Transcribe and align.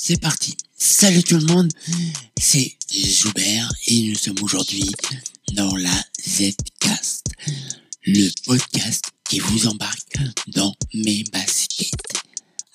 c'est 0.00 0.20
parti. 0.20 0.56
Salut 0.76 1.24
tout 1.24 1.36
le 1.36 1.46
monde, 1.46 1.72
c'est 2.40 2.76
Joubert 2.88 3.68
et 3.88 4.02
nous 4.02 4.14
sommes 4.14 4.40
aujourd'hui 4.42 4.92
dans 5.54 5.74
la 5.74 6.04
Zcast, 6.20 7.26
le 8.04 8.30
podcast 8.46 9.06
qui 9.28 9.40
vous 9.40 9.66
embarque 9.66 10.18
dans 10.46 10.72
mes 10.94 11.24
baskets. 11.32 11.90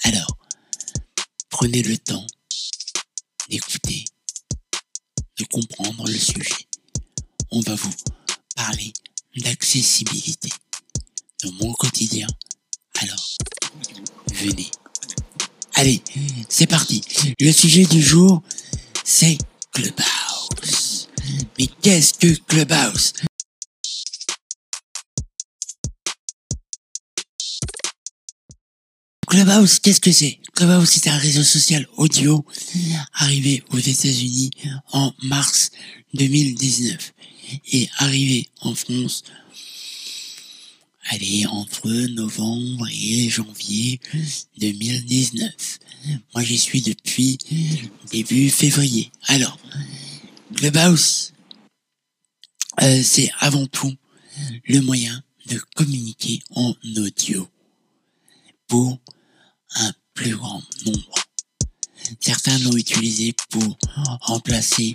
Alors, 0.04 0.38
prenez 1.49 1.81
le 1.81 1.97
temps 1.97 2.28
d'écouter, 3.49 4.03
de 5.40 5.46
comprendre 5.46 6.05
le 6.05 6.19
sujet. 6.19 6.67
On 7.51 7.62
va 7.62 7.76
vous 7.76 7.94
parler 8.53 8.92
d'accessibilité 9.37 10.49
dans 11.42 11.53
mon 11.53 11.71
quotidien. 11.71 12.28
Alors, 12.99 13.37
venez. 14.33 14.69
Allez, 15.84 16.02
c'est 16.48 16.66
parti. 16.66 17.02
Le 17.41 17.52
sujet 17.52 17.84
du 17.84 18.02
jour, 18.02 18.41
c'est 19.03 19.38
Clubhouse. 19.73 21.09
Mais 21.59 21.67
qu'est-ce 21.81 22.13
que 22.13 22.34
Clubhouse? 22.48 23.12
Clubhouse, 29.27 29.80
qu'est-ce 29.80 29.99
que 29.99 30.13
c'est? 30.13 30.40
Clubhouse, 30.55 30.90
c'est 30.90 31.09
un 31.09 31.17
réseau 31.17 31.43
social 31.43 31.85
audio 31.98 32.45
arrivé 33.15 33.62
aux 33.73 33.79
États-Unis 33.79 34.52
en 34.93 35.13
mars 35.23 35.71
2019 36.13 37.12
et 37.73 37.90
arrivé 37.99 38.48
en 38.62 38.73
France 38.73 39.26
allez, 41.09 41.45
entre 41.48 41.90
novembre 41.90 42.88
et 42.91 43.29
janvier 43.29 43.99
2019. 44.57 45.73
Moi, 46.34 46.43
j'y 46.43 46.57
suis 46.57 46.81
depuis 46.81 47.38
début 48.12 48.49
février. 48.49 49.12
Alors, 49.27 49.57
Clubhouse, 50.55 51.34
euh, 52.82 53.01
c'est 53.04 53.32
avant 53.40 53.65
tout 53.68 53.93
le 54.65 54.81
moyen 54.81 55.24
de 55.46 55.59
communiquer 55.76 56.41
en 56.55 56.74
audio 56.98 57.48
pour 58.68 58.99
un 59.76 59.93
plus 60.13 60.35
grand 60.35 60.62
nombre. 60.85 61.13
Certains 62.20 62.57
l'ont 62.59 62.76
utilisé 62.76 63.34
pour 63.49 63.77
remplacer 64.22 64.92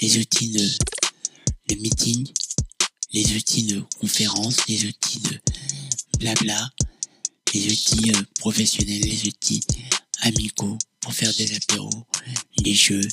les 0.00 0.18
outils 0.18 0.50
de, 0.50 1.74
meeting, 1.76 2.28
les 3.12 3.36
outils 3.36 3.64
de 3.64 3.84
conférence, 4.00 4.66
les 4.68 4.86
outils 4.86 5.20
de 5.20 5.38
blabla, 6.18 6.70
les 7.52 7.66
outils 7.72 8.12
euh, 8.12 8.22
professionnels, 8.38 9.02
les 9.02 9.26
outils 9.26 9.60
amicaux 10.26 10.76
pour 11.00 11.14
faire 11.14 11.32
des 11.34 11.54
apéros, 11.54 12.06
les 12.58 12.74
jeux 12.74 13.06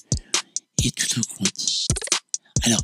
et 0.83 0.91
tout 0.91 1.05
ce 1.07 1.19
qu'on 1.21 1.43
dit. 1.43 1.87
Alors, 2.63 2.81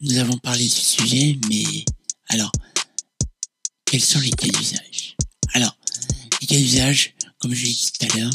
nous 0.00 0.18
avons 0.18 0.36
parlé 0.38 0.64
du 0.64 0.70
sujet, 0.70 1.38
mais 1.48 1.84
alors, 2.28 2.52
quels 3.84 4.02
sont 4.02 4.20
les 4.20 4.30
cas 4.30 4.48
d'usage? 4.48 5.16
Alors, 5.54 5.76
les 6.40 6.46
cas 6.46 6.56
d'usage, 6.56 7.14
comme 7.38 7.54
je 7.54 7.64
l'ai 7.64 7.72
dit 7.72 7.92
tout 7.98 8.06
à 8.06 8.16
l'heure, 8.16 8.32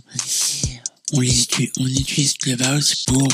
on 1.13 1.21
utilise, 1.21 1.71
on 1.77 1.87
utilise 1.87 2.33
Clubhouse 2.33 2.95
pour 3.05 3.27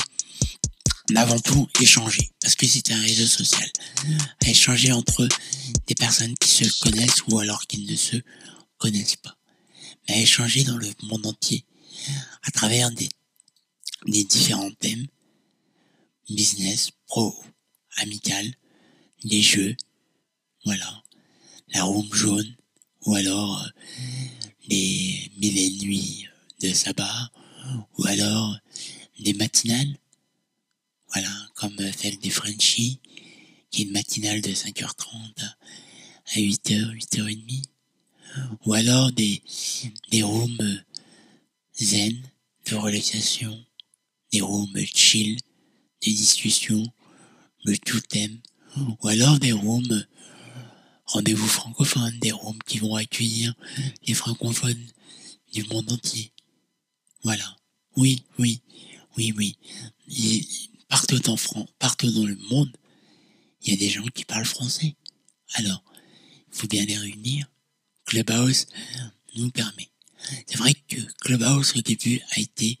avant 1.14 1.38
tout 1.38 1.68
échanger, 1.80 2.32
parce 2.42 2.56
que 2.56 2.66
c'est 2.66 2.90
un 2.90 3.00
réseau 3.00 3.26
social, 3.26 3.70
à 4.44 4.48
échanger 4.48 4.92
entre 4.92 5.28
des 5.86 5.94
personnes 5.94 6.34
qui 6.38 6.48
se 6.48 6.80
connaissent 6.80 7.22
ou 7.28 7.38
alors 7.38 7.66
qui 7.66 7.78
ne 7.84 7.96
se 7.96 8.16
connaissent 8.76 9.16
pas, 9.16 9.36
à 10.08 10.16
échanger 10.16 10.64
dans 10.64 10.76
le 10.76 10.90
monde 11.04 11.26
entier, 11.26 11.64
à 12.42 12.50
travers 12.50 12.90
des, 12.90 13.08
des 14.06 14.24
différents 14.24 14.72
thèmes, 14.72 15.06
business, 16.28 16.90
pro, 17.06 17.34
amical, 17.96 18.52
des 19.24 19.42
jeux, 19.42 19.76
voilà, 20.64 21.02
la 21.68 21.84
room 21.84 22.12
jaune, 22.12 22.56
ou 23.06 23.14
alors 23.14 23.62
euh, 23.62 23.68
les 24.68 25.30
mille 25.38 25.58
et 25.58 25.70
nuits 25.84 26.28
de 26.60 26.72
sabbat, 26.72 27.30
ou 27.98 28.06
alors 28.06 28.56
des 29.18 29.34
matinales, 29.34 29.96
voilà, 31.12 31.30
comme 31.54 31.76
celle 31.92 32.18
des 32.18 32.30
Frenchies, 32.30 33.00
qui 33.70 33.82
est 33.82 33.84
une 33.84 33.92
matinale 33.92 34.40
de 34.40 34.50
5h30 34.50 35.54
à 36.34 36.38
8h, 36.38 36.92
8h30. 36.92 37.62
Ou 38.64 38.74
alors 38.74 39.12
des, 39.12 39.42
des 40.10 40.22
rooms 40.22 40.82
zen, 41.78 42.22
de 42.70 42.74
relaxation, 42.74 43.64
des 44.32 44.40
rooms 44.40 44.76
chill, 44.94 45.38
des 46.02 46.12
discussions, 46.12 46.86
le 47.64 47.76
tout 47.78 48.00
thème. 48.00 48.38
Ou 49.02 49.08
alors 49.08 49.38
des 49.38 49.52
rooms 49.52 50.04
rendez-vous 51.06 51.46
francophones, 51.46 52.18
des 52.18 52.32
rooms 52.32 52.58
qui 52.66 52.78
vont 52.78 52.96
accueillir 52.96 53.54
les 54.06 54.14
francophones 54.14 54.86
du 55.52 55.64
monde 55.64 55.90
entier. 55.92 56.32
Voilà. 57.22 57.56
Oui, 57.96 58.24
oui, 58.38 58.60
oui, 59.16 59.32
oui 59.36 59.56
partout 60.88 61.30
en 61.30 61.36
France, 61.36 61.68
partout 61.78 62.10
dans 62.10 62.24
le 62.24 62.36
monde, 62.50 62.74
il 63.62 63.70
y 63.70 63.76
a 63.76 63.76
des 63.76 63.88
gens 63.88 64.06
qui 64.14 64.24
parlent 64.24 64.44
français. 64.44 64.94
Alors, 65.54 65.82
il 66.52 66.58
faut 66.58 66.68
bien 66.68 66.84
les 66.84 66.96
réunir. 66.96 67.46
Clubhouse 68.06 68.66
nous 69.34 69.50
permet. 69.50 69.90
C'est 70.46 70.56
vrai 70.56 70.74
que 70.74 71.00
Clubhouse 71.20 71.76
au 71.76 71.82
début 71.82 72.20
a 72.32 72.40
été 72.40 72.78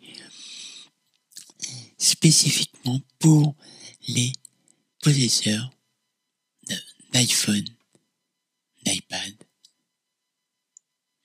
spécifiquement 1.98 3.00
pour 3.18 3.54
les 4.08 4.32
possesseurs 5.02 5.70
d'iPhone, 7.12 7.64
d'iPad, 8.84 9.34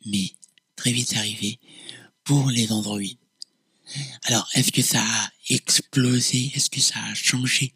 mais 0.06 0.32
très 0.76 0.92
vite 0.92 1.16
arrivé 1.16 1.60
pour 2.24 2.50
les 2.50 2.72
Android. 2.72 3.02
Alors, 4.24 4.50
est-ce 4.54 4.72
que 4.72 4.82
ça 4.82 5.04
a 5.04 5.32
explosé? 5.50 6.52
Est-ce 6.56 6.70
que 6.70 6.80
ça 6.80 7.04
a 7.04 7.14
changé 7.14 7.74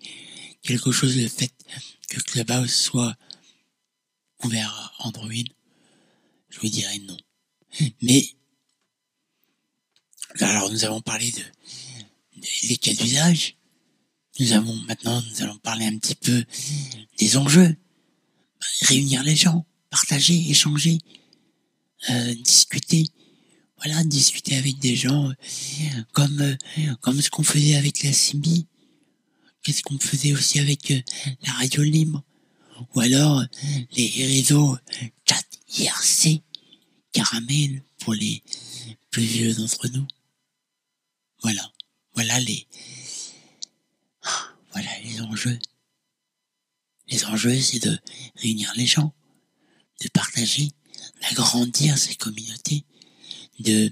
quelque 0.62 0.92
chose 0.92 1.18
le 1.18 1.28
fait 1.28 1.54
que 2.10 2.20
Clubhouse 2.22 2.74
soit 2.74 3.16
ouvert 4.44 4.94
Android? 5.00 5.46
Je 6.56 6.62
vous 6.62 6.70
dirais 6.70 7.00
non. 7.00 7.18
Mais, 8.02 8.26
alors 10.40 10.72
nous 10.72 10.86
avons 10.86 11.02
parlé 11.02 11.32
de, 11.32 11.42
des 12.68 12.78
cas 12.78 12.94
d'usage. 12.94 13.58
Nous 14.40 14.54
avons 14.54 14.76
maintenant, 14.88 15.22
nous 15.22 15.44
allons 15.44 15.58
parler 15.58 15.86
un 15.86 15.98
petit 15.98 16.16
peu 16.16 16.46
des 17.18 17.36
enjeux. 17.36 17.76
Réunir 18.84 19.22
les 19.24 19.36
gens, 19.36 19.66
partager, 19.90 20.50
échanger, 20.50 20.98
euh, 22.10 22.34
discuter 22.36 23.06
voilà, 23.78 24.04
discuter 24.06 24.56
avec 24.56 24.80
des 24.80 24.96
gens 24.96 25.30
euh, 25.30 25.34
comme 26.14 26.40
euh, 26.42 26.96
comme 27.02 27.22
ce 27.22 27.30
qu'on 27.30 27.44
faisait 27.44 27.76
avec 27.76 28.04
la 28.04 28.14
CIMI, 28.14 28.66
qu'est-ce 29.62 29.84
qu'on 29.84 30.00
faisait 30.00 30.32
aussi 30.32 30.60
avec 30.60 30.94
la 31.46 31.54
radio 31.54 31.84
libre, 31.84 32.24
ou 32.94 33.02
alors 33.02 33.44
les 33.96 34.08
réseaux 34.18 34.78
chat 35.28 35.44
IRC, 35.78 36.42
caramel 37.16 37.82
pour 38.00 38.14
les 38.14 38.44
plus 39.10 39.24
vieux 39.24 39.54
d'entre 39.56 39.88
nous. 39.88 40.06
Voilà, 41.42 41.72
voilà 42.14 42.40
les 42.42 42.68
voilà 44.74 45.00
les 45.00 45.22
enjeux. 45.22 45.58
Les 47.08 47.24
enjeux, 47.26 47.60
c'est 47.62 47.80
de 47.80 47.98
réunir 48.36 48.74
les 48.76 48.86
gens, 48.86 49.14
de 50.02 50.10
partager, 50.10 50.72
d'agrandir 51.22 51.98
ces 51.98 52.16
communautés 52.16 52.84
de, 53.60 53.90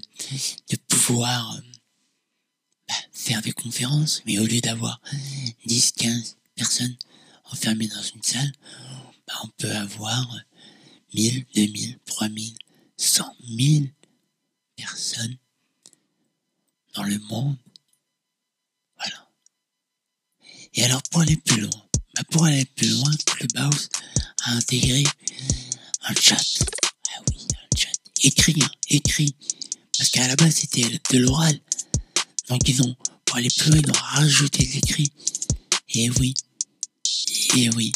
pouvoir 0.88 1.56
euh, 1.56 1.60
bah, 2.88 2.94
faire 3.12 3.40
des 3.40 3.52
conférences, 3.52 4.22
mais 4.26 4.38
au 4.38 4.46
lieu 4.46 4.60
d'avoir 4.60 5.00
10, 5.64 5.92
15 5.92 6.36
personnes 6.54 6.96
enfermées 7.44 7.88
dans 7.88 8.02
une 8.02 8.22
salle, 8.22 8.52
bah, 9.26 9.34
on 9.42 9.48
peut 9.56 9.70
avoir 9.70 10.36
1000, 11.14 11.46
2000, 11.54 11.98
3000, 12.04 12.54
100 12.96 13.24
000 13.58 13.84
personnes 14.76 15.36
dans 16.94 17.02
le 17.02 17.18
monde. 17.18 17.56
Voilà. 18.96 19.28
Et 20.74 20.84
alors 20.84 21.02
pour 21.04 21.22
aller 21.22 21.36
plus 21.36 21.60
loin, 21.60 21.88
bah, 22.14 22.22
pour 22.30 22.44
aller 22.44 22.64
plus 22.64 22.88
loin, 22.88 23.10
Clubhouse 23.26 23.88
a 24.44 24.52
intégré 24.52 25.04
un 26.02 26.14
chat. 26.14 26.40
Ah 27.16 27.22
oui, 27.30 27.46
un 27.52 27.76
chat. 27.76 27.92
Écrit, 28.22 28.56
hein, 28.62 28.70
écrit. 28.88 29.34
Parce 29.96 30.10
qu'à 30.10 30.26
la 30.28 30.36
base, 30.36 30.54
c'était 30.54 31.00
de 31.10 31.18
l'oral. 31.18 31.58
Donc 32.48 32.68
ils 32.68 32.82
ont, 32.82 32.96
pour 33.24 33.36
aller 33.36 33.48
plus 33.50 33.70
loin, 33.70 33.80
ils 33.80 33.90
ont 33.90 34.02
rajouté 34.02 34.64
l'écrit. 34.66 35.12
Et 35.90 36.10
oui. 36.10 36.34
Et 37.56 37.70
oui. 37.70 37.92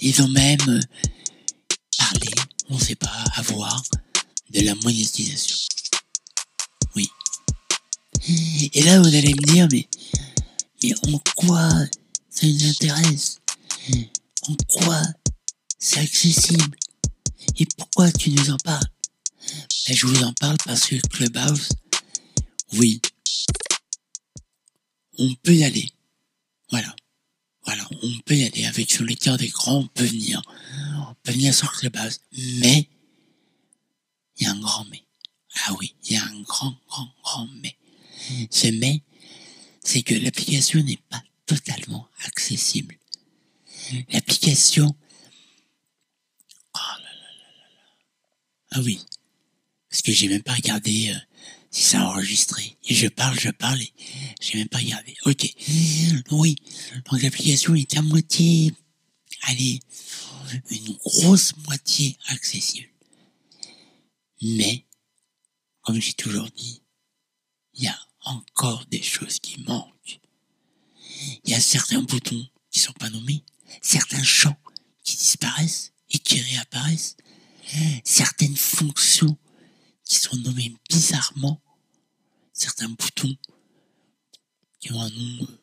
Ils 0.00 0.22
ont 0.22 0.28
même 0.28 0.60
euh, 0.68 0.80
parlé, 1.98 2.30
on 2.68 2.78
sait 2.78 2.94
pas, 2.94 3.24
avoir 3.34 3.82
de 4.56 4.64
la 4.64 4.74
monétisation. 4.76 5.56
Oui. 6.94 7.10
Et 8.72 8.82
là, 8.82 9.00
vous 9.00 9.14
allez 9.14 9.34
me 9.34 9.52
dire, 9.52 9.68
mais, 9.70 9.86
mais 10.82 10.94
en 11.12 11.18
quoi 11.36 11.68
ça 12.30 12.46
nous 12.46 12.66
intéresse? 12.66 13.38
En 14.48 14.54
quoi 14.68 15.02
c'est 15.78 16.00
accessible? 16.00 16.76
Et 17.58 17.66
pourquoi 17.76 18.10
tu 18.12 18.30
nous 18.30 18.50
en 18.50 18.56
parles? 18.58 18.88
Ben, 19.86 19.94
Je 19.94 20.06
vous 20.06 20.22
en 20.22 20.32
parle 20.32 20.56
parce 20.64 20.86
que 20.86 20.96
Clubhouse, 21.08 21.68
oui, 22.72 23.00
on 25.18 25.34
peut 25.42 25.54
y 25.54 25.64
aller. 25.64 25.90
Voilà. 26.70 26.94
Voilà, 27.64 27.86
on 28.02 28.18
peut 28.20 28.36
y 28.36 28.44
aller 28.44 28.64
avec 28.64 28.92
son 28.92 29.04
lecteur 29.04 29.36
d'écran, 29.36 29.78
on 29.78 29.88
peut 29.88 30.04
venir. 30.04 30.40
On 31.10 31.14
peut 31.22 31.32
venir 31.32 31.52
sur 31.52 31.72
Clubhouse. 31.72 32.20
Mais, 32.60 32.88
il 34.38 34.44
y 34.44 34.46
a 34.46 34.52
un 34.52 34.60
grand 34.60 34.84
mais. 34.90 35.02
Ah 35.66 35.72
oui, 35.78 35.94
il 36.04 36.12
y 36.12 36.16
a 36.16 36.24
un 36.24 36.40
grand, 36.42 36.74
grand, 36.88 37.08
grand 37.22 37.48
mais. 37.62 37.76
Mais, 38.72 39.02
c'est 39.82 40.02
que 40.02 40.14
l'application 40.14 40.82
n'est 40.82 41.00
pas 41.08 41.22
totalement 41.46 42.08
accessible. 42.24 42.98
L'application, 44.10 44.96
oh 46.74 46.78
là 46.78 46.98
là 46.98 47.02
là. 47.02 47.66
Ah 48.72 48.80
oui, 48.82 49.00
parce 49.88 50.02
que 50.02 50.12
j'ai 50.12 50.28
même 50.28 50.42
pas 50.42 50.54
regardé 50.54 51.10
euh, 51.10 51.18
si 51.70 51.82
ça 51.82 52.00
a 52.00 52.06
enregistré. 52.06 52.76
Et 52.84 52.94
je 52.94 53.06
parle, 53.06 53.38
je 53.38 53.50
parle 53.50 53.80
et 53.80 53.92
j'ai 54.40 54.58
même 54.58 54.68
pas 54.68 54.78
regardé. 54.78 55.14
Ok. 55.24 55.48
Oui. 56.32 56.56
Donc 57.10 57.22
l'application 57.22 57.74
est 57.74 57.96
à 57.96 58.02
moitié, 58.02 58.72
allez, 59.42 59.80
une 60.70 60.96
grosse 60.96 61.54
moitié 61.66 62.16
accessible. 62.26 62.88
Mais, 64.42 64.84
comme 65.82 66.00
j'ai 66.00 66.12
toujours 66.12 66.50
dit, 66.50 66.82
il 67.74 67.84
y 67.84 67.88
a 67.88 67.98
encore 68.26 68.84
des 68.86 69.02
choses 69.02 69.38
qui 69.38 69.60
manquent. 69.62 70.20
Il 71.44 71.50
y 71.50 71.54
a 71.54 71.60
certains 71.60 72.02
boutons 72.02 72.46
qui 72.70 72.80
sont 72.80 72.92
pas 72.92 73.10
nommés, 73.10 73.42
certains 73.80 74.22
champs 74.22 74.58
qui 75.02 75.16
disparaissent 75.16 75.92
et 76.10 76.18
qui 76.18 76.40
réapparaissent, 76.40 77.16
certaines 78.04 78.56
fonctions 78.56 79.38
qui 80.04 80.16
sont 80.16 80.36
nommées 80.36 80.74
bizarrement, 80.88 81.60
certains 82.52 82.88
boutons 82.88 83.36
qui 84.80 84.92
ont 84.92 85.00
un 85.00 85.10
nom 85.10 85.42
euh, 85.42 85.58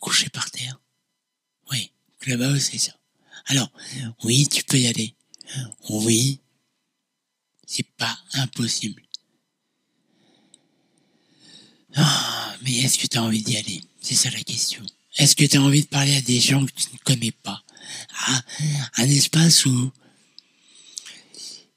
couché 0.00 0.28
par 0.28 0.50
terre. 0.50 0.80
Oui, 1.70 1.92
Clubhouse, 2.18 2.68
c'est 2.70 2.78
ça. 2.78 2.92
Alors, 3.46 3.70
oui, 4.24 4.46
tu 4.48 4.62
peux 4.64 4.78
y 4.78 4.86
aller. 4.86 5.14
Oui, 5.88 6.40
c'est 7.66 7.88
pas 7.96 8.18
impossible. 8.34 9.02
Ah, 11.96 12.54
mais 12.62 12.78
est-ce 12.78 12.98
que 12.98 13.06
tu 13.06 13.18
as 13.18 13.22
envie 13.22 13.42
d'y 13.42 13.56
aller? 13.56 13.80
C'est 14.00 14.14
ça 14.14 14.30
la 14.30 14.40
question. 14.42 14.84
Est-ce 15.16 15.34
que 15.36 15.44
tu 15.44 15.56
as 15.56 15.62
envie 15.62 15.82
de 15.82 15.88
parler 15.88 16.14
à 16.16 16.20
des 16.22 16.40
gens 16.40 16.64
que 16.64 16.72
tu 16.72 16.86
ne 16.92 16.98
connais 16.98 17.32
pas? 17.32 17.62
Ah, 18.26 18.42
Un 18.96 19.08
espace 19.08 19.66
où 19.66 19.92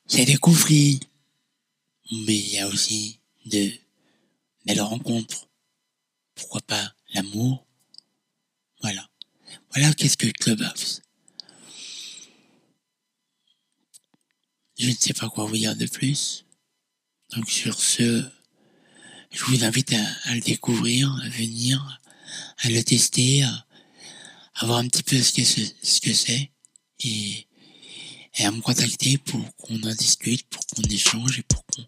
il 0.10 0.20
y 0.20 0.22
a 0.22 0.26
des 0.26 0.38
conflits, 0.38 1.00
mais 2.12 2.38
il 2.38 2.50
y 2.54 2.60
a 2.60 2.68
aussi 2.68 3.20
de 3.46 3.72
belles 4.66 4.82
rencontres. 4.82 5.48
Pourquoi 6.36 6.62
pas 6.62 6.94
l'amour? 7.14 7.66
Voilà. 8.82 9.10
Voilà 9.74 9.94
qu'est-ce 9.94 10.18
que 10.18 10.28
Clubhouse. 10.28 11.02
Je 14.78 14.90
ne 14.90 14.96
sais 14.96 15.14
pas 15.14 15.30
quoi 15.30 15.46
vous 15.46 15.58
dire 15.58 15.76
de 15.76 15.86
plus. 15.88 16.46
Donc 17.32 17.50
sur 17.50 17.80
ce, 17.80 18.30
je 19.34 19.44
vous 19.46 19.64
invite 19.64 19.94
à, 19.94 20.34
le 20.36 20.42
découvrir, 20.42 21.14
à 21.24 21.30
venir, 21.30 22.00
à 22.60 22.70
le 22.70 22.84
tester, 22.84 23.44
à, 23.44 23.66
voir 24.66 24.80
un 24.80 24.88
petit 24.88 25.04
peu 25.04 25.22
ce 25.22 25.34
que 25.34 25.44
c'est, 25.44 25.76
ce 25.82 26.00
que 26.00 26.14
c'est 26.14 26.52
et, 27.02 27.48
et 28.36 28.46
à 28.46 28.52
me 28.52 28.62
contacter 28.62 29.18
pour 29.18 29.56
qu'on 29.58 29.82
en 29.82 29.96
discute, 29.96 30.48
pour 30.48 30.66
qu'on 30.68 30.84
échange 30.84 31.40
et 31.40 31.44
pour 31.44 31.66
qu'on 31.66 31.84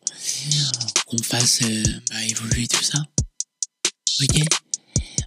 qu'on 1.06 1.22
fasse 1.22 1.62
euh, 1.62 1.84
bah, 2.10 2.24
évoluer 2.26 2.68
tout 2.68 2.84
ça. 2.84 3.06
Ok? 4.22 4.42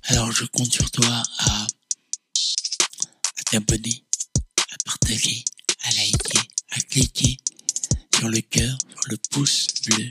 Alors 0.05 0.32
je 0.32 0.44
compte 0.47 0.73
sur 0.73 0.91
toi 0.91 1.23
à, 1.38 1.62
à 1.62 3.43
t'abonner, 3.50 4.03
à 4.73 4.76
partager, 4.85 5.44
à 5.82 5.93
liker, 5.93 6.41
à 6.70 6.81
cliquer 6.81 7.37
sur 8.17 8.29
le 8.29 8.41
cœur, 8.41 8.76
sur 8.91 9.11
le 9.11 9.17
pouce 9.31 9.69
bleu, 9.87 10.11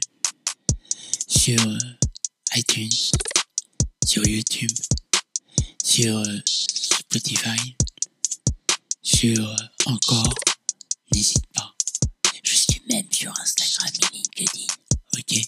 sur 1.27 1.61
euh, 1.67 1.77
sur 4.05 4.27
YouTube, 4.27 4.71
sur 5.83 6.17
euh, 6.19 6.37
Spotify, 6.45 7.75
sur 9.01 9.49
euh, 9.49 9.55
encore, 9.85 10.33
n'hésite 11.11 11.45
pas. 11.55 11.73
Je 12.43 12.53
suis 12.53 12.81
même 12.87 13.07
sur 13.11 13.33
Instagram 13.39 13.89
et 14.13 14.15
LinkedIn, 14.15 14.73
ok? 15.17 15.41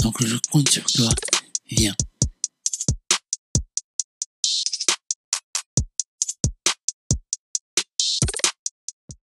Donc 0.00 0.26
je 0.26 0.36
compte 0.50 0.68
sur 0.68 0.84
toi, 0.84 1.08
viens. 1.70 1.96